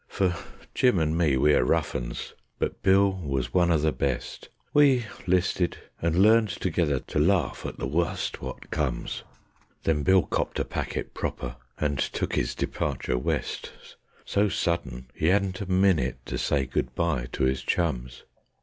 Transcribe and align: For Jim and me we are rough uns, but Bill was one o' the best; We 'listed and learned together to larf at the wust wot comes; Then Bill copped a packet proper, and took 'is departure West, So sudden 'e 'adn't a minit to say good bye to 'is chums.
For 0.07 0.35
Jim 0.73 0.97
and 0.97 1.15
me 1.15 1.37
we 1.37 1.53
are 1.53 1.63
rough 1.63 1.93
uns, 1.93 2.33
but 2.57 2.81
Bill 2.81 3.11
was 3.23 3.53
one 3.53 3.69
o' 3.71 3.77
the 3.77 3.91
best; 3.91 4.49
We 4.73 5.05
'listed 5.27 5.77
and 6.01 6.15
learned 6.23 6.49
together 6.49 6.97
to 7.01 7.19
larf 7.19 7.67
at 7.67 7.77
the 7.77 7.85
wust 7.85 8.41
wot 8.41 8.71
comes; 8.71 9.21
Then 9.83 10.01
Bill 10.01 10.23
copped 10.23 10.57
a 10.57 10.65
packet 10.65 11.13
proper, 11.13 11.55
and 11.79 11.99
took 11.99 12.35
'is 12.35 12.55
departure 12.55 13.15
West, 13.15 13.73
So 14.25 14.49
sudden 14.49 15.05
'e 15.21 15.29
'adn't 15.29 15.61
a 15.61 15.67
minit 15.67 16.17
to 16.25 16.39
say 16.39 16.65
good 16.65 16.95
bye 16.95 17.27
to 17.33 17.45
'is 17.45 17.61
chums. 17.61 18.23